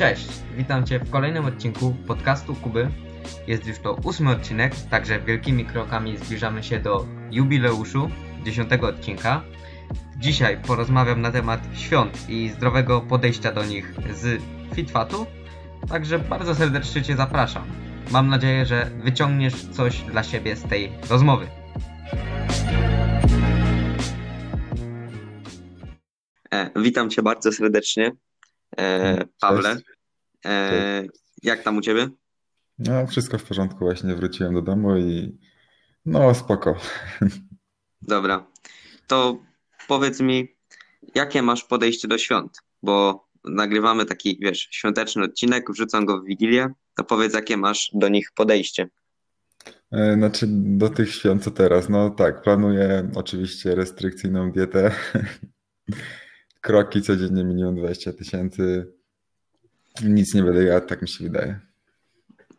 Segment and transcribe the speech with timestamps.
[0.00, 2.88] Cześć, witam Cię w kolejnym odcinku podcastu Kuby.
[3.46, 8.10] Jest już to ósmy odcinek, także wielkimi krokami zbliżamy się do jubileuszu
[8.44, 9.42] dziesiątego odcinka.
[10.16, 14.42] Dzisiaj porozmawiam na temat świąt i zdrowego podejścia do nich z
[14.74, 15.26] Fitfatu,
[15.88, 17.64] także bardzo serdecznie Cię zapraszam.
[18.10, 21.46] Mam nadzieję, że wyciągniesz coś dla siebie z tej rozmowy.
[26.52, 28.12] E, witam Cię bardzo serdecznie,
[28.78, 29.76] e, Pawle.
[30.46, 31.04] E,
[31.42, 32.08] jak tam u Ciebie?
[32.78, 33.78] No, wszystko w porządku.
[33.78, 35.38] Właśnie wróciłem do domu i
[36.06, 36.76] no, spoko.
[38.02, 38.46] Dobra.
[39.06, 39.38] To
[39.88, 40.56] powiedz mi,
[41.14, 42.58] jakie masz podejście do świąt?
[42.82, 46.68] Bo nagrywamy taki, wiesz, świąteczny odcinek, wrzucam go w Wigilię.
[46.96, 48.88] To powiedz, jakie masz do nich podejście?
[49.92, 51.88] E, Znaczy, do tych świąt co teraz?
[51.88, 54.94] No tak, planuję oczywiście restrykcyjną dietę.
[56.60, 58.92] Kroki codziennie minimum 20 tysięcy.
[60.04, 61.60] Nic nie będę jadł, tak mi się wydaje.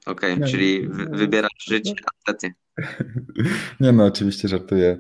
[0.05, 2.53] Okej, No, czyli wy, wybierasz życie atlety.
[3.79, 4.99] Nie no, oczywiście żartuję.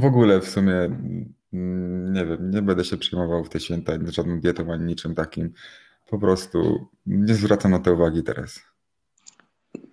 [0.00, 0.74] W ogóle w sumie
[1.52, 5.52] mm, nie wiem, nie będę się przejmował w te święta żadną dietą ani niczym takim.
[6.10, 8.60] Po prostu nie zwracam na to uwagi teraz.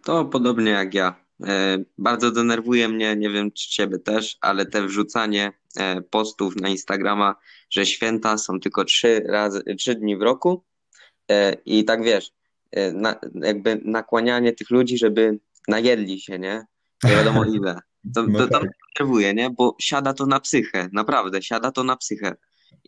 [0.03, 1.25] To podobnie jak ja.
[1.47, 6.69] E, bardzo denerwuje mnie, nie wiem czy ciebie też, ale te wrzucanie e, postów na
[6.69, 7.35] Instagrama,
[7.69, 10.63] że święta są tylko trzy razy, trzy dni w roku
[11.66, 12.31] i tak wiesz,
[12.72, 16.66] e, na, jakby nakłanianie tych ludzi, żeby najedli się, nie?
[17.03, 17.80] Nie wiadomo ile.
[18.16, 18.69] To, No to, to tak.
[18.99, 19.49] denerwuje, nie?
[19.49, 22.36] Bo siada to na psychę, naprawdę, siada to na psychę.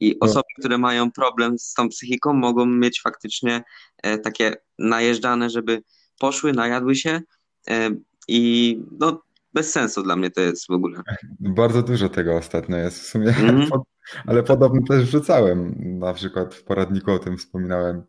[0.02, 0.28] I No.
[0.28, 3.64] osoby, które mają problem z tą psychiką, mogą mieć faktycznie
[4.04, 5.84] e, takie najeżdżane, żeby
[6.20, 7.22] poszły, najadły się
[7.70, 7.90] e,
[8.28, 9.22] i no
[9.54, 11.02] bez sensu dla mnie to jest w ogóle.
[11.40, 13.68] Bardzo dużo tego ostatnio jest w sumie, Mhm.
[13.70, 13.84] Pod-
[14.28, 15.76] ale podobno też wrzucałem.
[16.00, 18.04] Na przykład w poradniku o tym wspominałem.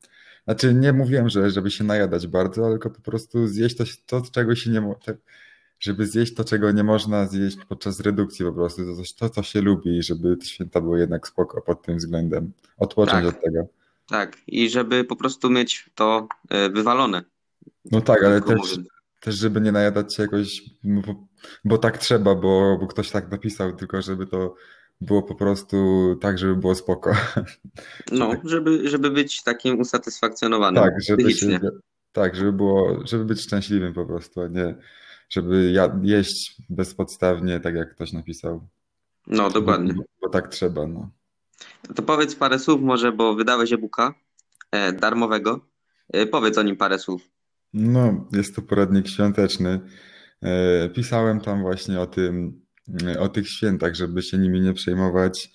[0.44, 4.54] Znaczy nie mówiłem, że żeby się najadać bardzo, tylko po prostu zjeść to, to czego
[4.54, 5.16] się nie mo- te-
[5.80, 9.60] żeby zjeść to, czego nie można zjeść podczas redukcji po prostu, to, to co się
[9.60, 12.52] lubi, i żeby te święta były jednak spoko pod tym względem.
[12.78, 13.34] Odpocząć Tak.
[13.34, 13.66] od tego.
[14.08, 17.22] Tak, i żeby po prostu mieć to e, wywalone.
[17.90, 18.88] No tak, ale też, mówiąc.
[19.20, 21.26] też żeby nie najadać się jakoś, bo,
[21.64, 24.54] bo tak trzeba, bo, bo ktoś tak napisał, tylko żeby to
[25.02, 25.76] było po prostu
[26.20, 27.12] tak, żeby było spoko.
[28.12, 31.60] No, tak- żeby, żeby być takim usatysfakcjonowanym Tak, żeby się,
[32.12, 34.74] tak, żeby było, żeby być szczęśliwym po prostu, a nie
[35.32, 38.68] żeby jeść bezpodstawnie, tak jak ktoś napisał.
[39.26, 39.94] No, dokładnie.
[39.94, 41.10] Bo, bo tak trzeba, no.
[41.94, 44.14] To powiedz parę słów może, bo wydałeś e-booka
[44.70, 45.60] e, darmowego.
[46.12, 47.22] E, powiedz o nim parę słów.
[47.74, 49.80] No, jest to poradnik świąteczny.
[50.42, 52.61] E, Pisałem tam właśnie o tym,
[53.18, 55.50] o tych świętach, żeby się nimi nie przejmować.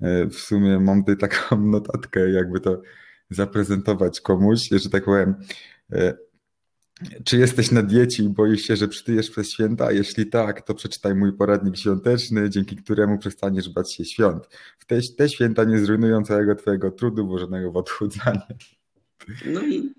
[0.00, 2.82] E, W sumie mam tutaj taką notatkę, jakby to
[3.30, 5.34] zaprezentować komuś, że tak powiem.
[5.92, 6.14] e,
[7.24, 9.92] Czy jesteś na diecie i boisz się, że przytyjesz przez święta?
[9.92, 14.48] Jeśli tak, to przeczytaj mój poradnik świąteczny, dzięki któremu przestaniesz bać się świąt.
[14.86, 18.46] Te, te święta nie zrujnują całego twojego trudu włożonego w odchudzanie.
[19.46, 19.94] No i,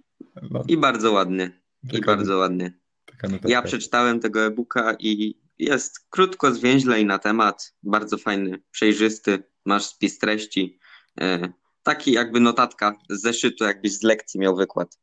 [0.51, 1.51] No, i bardzo ładnie.
[1.83, 2.73] I Taka- bardzo ładnie.
[3.05, 3.49] taka notatka.
[3.49, 7.73] Ja przeczytałem tego e-booka i jest krótko, zwięźle i na temat.
[7.83, 9.43] Bardzo fajny, przejrzysty.
[9.65, 10.79] Masz spis treści.
[11.21, 14.97] E, taki jakby notatka z zeszytu, jakbyś z lekcji miał wykład.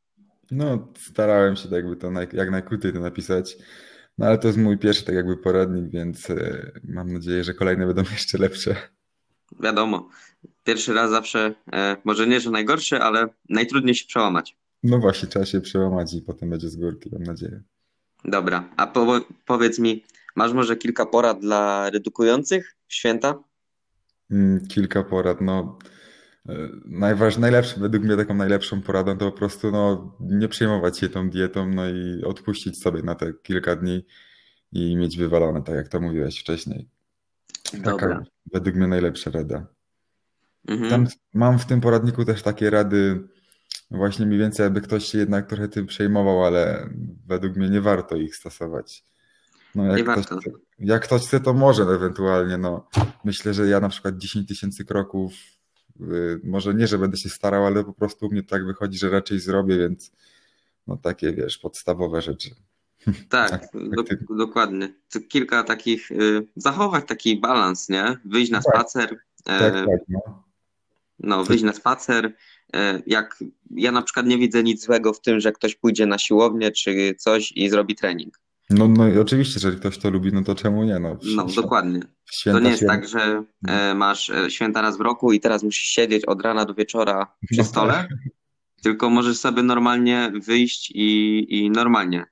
[0.50, 3.56] No, starałem się tak jakby to naj, jak najkrócej to napisać.
[4.18, 7.86] No ale to jest mój pierwszy tak jakby poradnik, więc e, mam nadzieję, że kolejne
[7.86, 8.76] będą jeszcze lepsze.
[9.60, 10.08] Wiadomo,
[10.64, 14.56] pierwszy raz zawsze, e, może nie, że najgorszy, ale najtrudniej się przełamać.
[14.82, 17.62] No właśnie, trzeba się przełamać i potem będzie z górki, mam nadzieję.
[18.24, 20.04] Dobra, a po, powiedz mi,
[20.36, 23.34] masz może kilka porad dla redukujących święta?
[24.30, 25.78] Mm, Kilka porad, no
[26.48, 31.08] e, najważ, najlepsze, według mnie taką najlepszą poradą to po prostu no, nie przejmować się
[31.08, 34.06] tą dietą, no i odpuścić sobie na te kilka dni
[34.72, 36.88] i mieć wywalone, tak jak to mówiłeś wcześniej.
[37.72, 38.24] Taka Dobra.
[38.52, 39.66] według mnie najlepsza rada.
[40.68, 40.90] Mhm.
[40.90, 43.28] Tam mam w tym poradniku też takie rady,
[43.96, 46.88] właśnie mniej więcej, aby ktoś się jednak trochę tym przejmował, ale
[47.26, 49.04] według mnie nie warto ich stosować.
[49.74, 50.50] No, jak Nie ktoś warto.
[50.78, 52.58] jak ktoś chce, to może ewentualnie.
[52.58, 52.88] No.
[53.24, 55.32] Myślę, że ja na przykład 10 tysięcy kroków,
[56.00, 59.10] y, może nie, że będę się starał, ale po prostu u mnie tak wychodzi, że
[59.10, 60.12] raczej zrobię, więc
[60.86, 62.50] no takie, wiesz, podstawowe rzeczy.
[63.28, 63.62] Tak, Tak,
[63.96, 64.18] do, tak.
[64.38, 64.94] dokładnie.
[65.12, 68.16] To kilka takich, y, zachować taki balans, nie?
[68.24, 68.74] Wyjść na Tak.
[68.74, 69.16] spacer,
[69.46, 70.44] e, Tak, tak, no.
[71.18, 72.34] no, wyjść na spacer.
[72.74, 73.38] E, Jak
[73.70, 77.14] ja na przykład nie widzę nic złego w tym, że ktoś pójdzie na siłownię czy
[77.18, 78.40] coś i zrobi trening.
[78.70, 80.98] No, no i oczywiście, jeżeli ktoś to lubi, no to czemu nie?
[80.98, 82.00] No, No, dokładnie.
[82.00, 85.32] w To święta nie jest się- tak, że e, masz e, święta raz w roku
[85.32, 88.08] i teraz musisz siedzieć od rana do wieczora przy No stole.
[88.84, 92.24] tylko możesz sobie normalnie wyjść i, i normalnie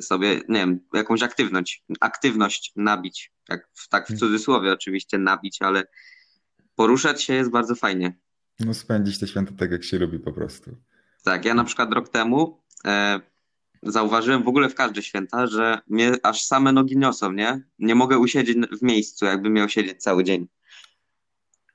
[0.00, 3.32] sobie, nie wiem, jakąś aktywność, aktywność nabić.
[3.48, 5.84] Jak, w- tak w cudzysłowie oczywiście nabić, ale
[6.74, 8.18] poruszać się jest bardzo fajnie.
[8.66, 10.76] No spędzić te święta tak, jak się lubi po prostu.
[11.24, 13.20] Tak, ja na przykład rok temu e,
[13.82, 17.62] zauważyłem w ogóle w każde święta, że mnie aż same nogi niosą, nie?
[17.78, 20.46] Nie mogę usiedzieć w miejscu, jakbym miał siedzieć cały dzień.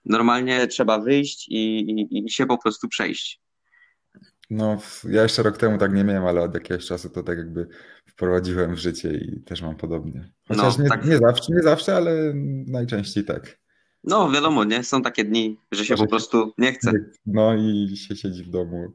[0.06, 3.42] Normalnie trzeba wyjść i, i, i się po prostu przejść.
[4.50, 4.78] No,
[5.10, 7.68] ja jeszcze rok temu tak nie miałem, ale od jakiegoś czasu to tak jakby
[8.06, 10.32] wprowadziłem w życie i też mam podobnie.
[10.48, 11.06] Chociaż No, nie, tak.
[11.06, 12.34] nie zawsze, nie zawsze, ale
[12.68, 13.60] najczęściej tak.
[14.08, 14.84] No, wiadomo, nie?
[14.84, 16.92] Są takie dni, że się Że po prostu nie chce.
[17.26, 18.94] No i się siedzi w domu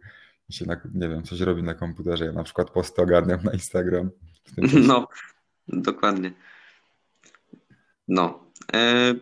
[0.49, 2.25] i się, na, nie wiem, coś robi na komputerze.
[2.25, 4.11] Ja na przykład posty ogarniam na Instagram.
[4.87, 5.09] No,
[5.69, 6.33] dokładnie.
[8.09, 8.53] No.
[8.73, 9.15] E,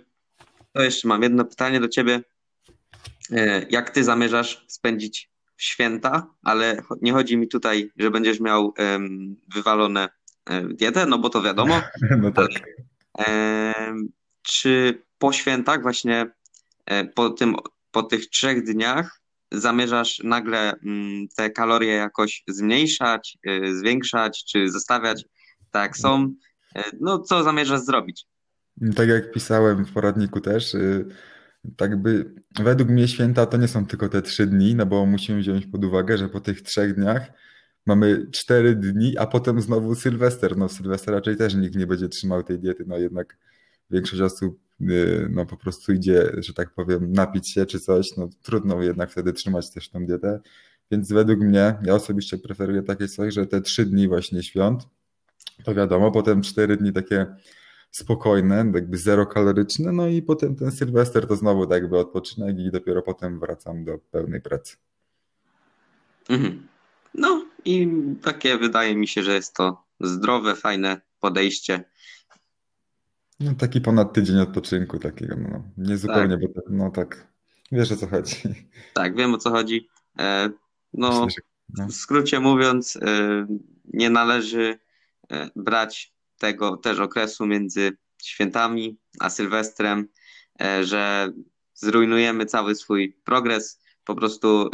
[0.73, 2.21] to jeszcze mam jedno pytanie do ciebie.
[3.33, 8.75] E, jak ty zamierzasz spędzić święta, ale nie chodzi mi tutaj, że będziesz miał
[9.55, 10.09] wywalone
[10.47, 11.81] e, dietę, no bo to wiadomo.
[12.23, 12.49] No tak.
[13.19, 14.09] Em,
[14.43, 16.27] czy po świętach, właśnie
[16.87, 17.57] e, po tym,
[17.91, 19.21] po tych trzech dniach,
[19.53, 25.25] zamierzasz nagle mm, te kalorie jakoś zmniejszać, e, zwiększać, czy zostawiać
[25.71, 26.35] tak są?
[26.77, 28.27] E, No, co zamierzasz zrobić?
[28.97, 31.07] Tak jak pisałem w poradniku też, y,
[31.77, 35.41] tak by według mnie święta to nie są tylko te trzy dni, no bo musimy
[35.41, 37.33] wziąć pod uwagę, że po tych trzech dniach
[37.87, 40.57] mamy cztery dni, a potem znowu Sylwester.
[40.57, 43.37] No Sylwester raczej też nikt nie będzie trzymał tej diety, no jednak
[43.91, 44.61] większość osób
[45.31, 49.33] no po prostu idzie, że tak powiem, napić się czy coś, no trudno jednak wtedy
[49.33, 50.41] trzymać też tą dietę,
[50.91, 54.83] więc według mnie, ja osobiście preferuję takie coś, że te trzy dni właśnie świąt,
[55.65, 57.27] to wiadomo, potem cztery dni takie
[57.91, 62.71] spokojne, jakby zero kaloryczne, no i potem ten Sylwester to znowu tak jakby odpoczynek i
[62.71, 64.77] dopiero potem wracam do pełnej pracy.
[66.29, 66.69] Mhm.
[67.15, 67.89] No i
[68.23, 71.85] takie wydaje mi się, że jest to zdrowe, fajne podejście.
[73.41, 77.27] No taki ponad tydzień odpoczynku takiego, no nie zupełnie, bo to, no tak,
[77.73, 78.37] wiesz o co chodzi.
[78.95, 79.89] Tak, wiem o co chodzi.
[80.19, 80.51] E,
[80.93, 81.27] No,
[81.79, 81.87] no.
[81.87, 83.47] w skrócie mówiąc, e,
[83.93, 84.79] nie należy
[85.31, 90.09] e, brać tego też okresu między świętami a Sylwestrem,
[90.83, 91.33] że
[91.75, 93.81] zrujnujemy cały swój progres.
[94.05, 94.71] Po prostu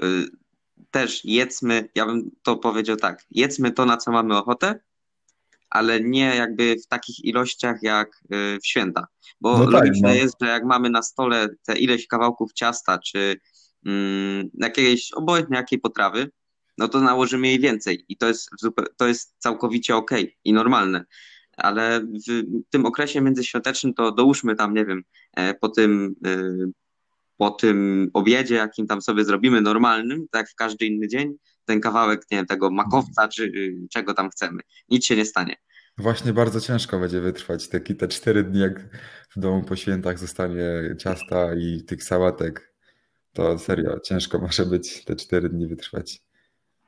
[0.90, 4.80] też jedzmy, ja bym to powiedział tak, jedzmy to, na co mamy ochotę,
[5.74, 9.06] ale nie jakby w takich ilościach jak e, w święta.
[9.40, 10.14] Bo No tak, logiczne no.
[10.14, 13.36] jest, że jak mamy na stole te ileś kawałków ciasta, czy
[13.86, 16.30] mm, jakiejś obojętnie jakiej potrawy,
[16.78, 18.50] no to nałożymy jej więcej i to jest,
[18.96, 21.04] to jest całkowicie okej i normalne.
[21.56, 26.30] Ale w tym okresie międzyświątecznym to dołóżmy tam, nie wiem, e, po tym, e,
[27.36, 31.34] po tym obiedzie, jakim tam sobie zrobimy normalnym, tak jak w każdy inny dzień,
[31.64, 34.60] ten kawałek, nie wiem, tego makowca, czy y, czego tam chcemy.
[34.88, 35.56] Nic się nie stanie.
[35.98, 38.80] Właśnie bardzo ciężko będzie wytrwać takie te cztery dni, jak
[39.36, 40.64] w domu po świętach zostanie
[40.98, 42.74] ciasta i tych sałatek.
[43.32, 46.20] To serio, ciężko może być te cztery dni wytrwać.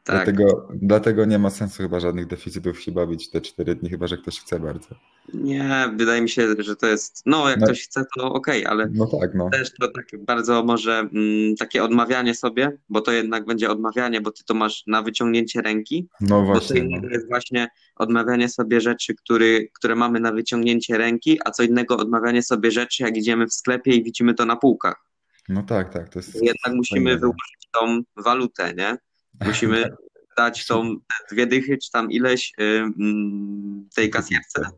[0.06, 0.16] Tak.
[0.16, 4.18] Dlatego, dlatego nie ma sensu chyba żadnych deficytów się bawić te cztery dni, chyba że
[4.18, 4.88] ktoś chce bardzo.
[5.34, 7.66] Nie, wydaje mi się, że to jest, no jak No.
[7.66, 9.50] ktoś chce, to okej, ale No tak, no.
[9.50, 14.30] też to takie bardzo może mm, takie odmawianie sobie, bo to jednak będzie odmawianie, bo
[14.30, 16.80] ty to masz na wyciągnięcie ręki, No bo co właśnie.
[16.82, 16.86] No.
[16.88, 21.96] innego jest właśnie odmawianie sobie rzeczy, który, które mamy na wyciągnięcie ręki, a co innego
[21.96, 25.04] odmawianie sobie rzeczy, jak idziemy w sklepie i widzimy to na półkach.
[25.48, 26.08] no tak, tak.
[26.08, 27.20] To jest Jednak musimy fajne.
[27.20, 28.96] wyłożyć tą walutę, nie?
[29.44, 29.90] Musimy
[30.36, 30.96] dać tą
[31.30, 34.70] dwie dychy, czy tam ileś y, mm, tej kasjerce.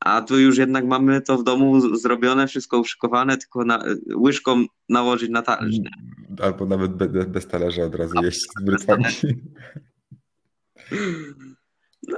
[0.00, 5.30] A tu już jednak mamy to w domu zrobione, wszystko uszykowane, tylko na, łyżką nałożyć
[5.30, 5.78] na talerz.
[5.78, 5.90] nie?
[6.42, 9.04] Albo nawet be, bez talerza od razu jeść z brytwami.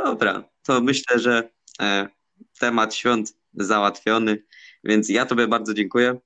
[0.04, 1.50] Dobra, to myślę, że
[1.80, 2.08] e,
[2.58, 4.42] temat świąt załatwiony,
[4.84, 6.18] więc ja Tobie bardzo dziękuję.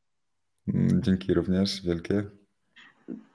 [1.01, 2.25] Dzięki również, wielkie.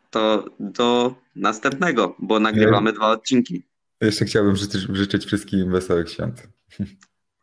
[0.09, 3.63] To do następnego, bo nagrywamy dwa odcinki.
[4.01, 6.47] Jeszcze chciałbym życzyć, życzyć wszystkim wesołych świąt.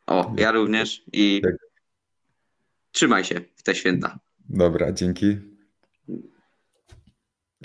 [0.07, 1.53] O, ja również i Tak.
[2.93, 4.19] trzymaj się w te święta.
[4.49, 5.37] Dobra, dzięki.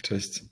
[0.03, 0.43] Cześć.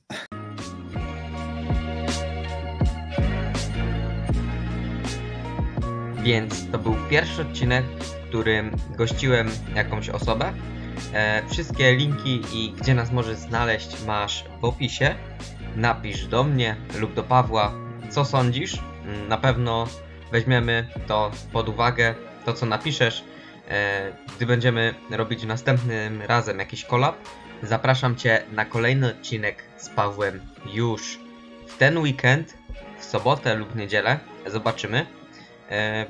[6.23, 10.53] Więc to był pierwszy odcinek, w którym gościłem jakąś osobę.
[11.13, 15.15] E, wszystkie linki i gdzie nas możesz znaleźć masz w opisie.
[15.75, 17.73] Napisz do mnie lub do Pawła,
[18.09, 18.79] co sądzisz.
[19.05, 19.87] Mm, Na pewno
[20.31, 22.15] weźmiemy to pod uwagę,
[22.45, 23.23] to co napiszesz,
[23.69, 27.15] e, gdy będziemy robić następnym razem jakiś kolab.
[27.63, 30.39] Zapraszam Cię na kolejny odcinek z Pawłem
[30.73, 31.19] już
[31.67, 32.57] w ten weekend,
[32.99, 35.05] w sobotę lub niedzielę, zobaczymy.
[35.71, 36.05] E,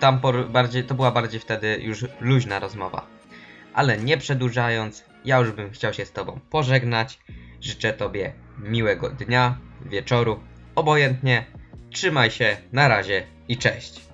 [0.00, 3.17] tam bardziej, to była bardziej wtedy już luźna rozmowa.
[3.74, 7.18] Ale nie przedłużając, ja już bym chciał się z Tobą pożegnać.
[7.60, 10.40] Życzę Tobie miłego dnia, wieczoru,
[10.74, 11.44] obojętnie.
[11.90, 14.07] Trzymaj się, na razie i cześć.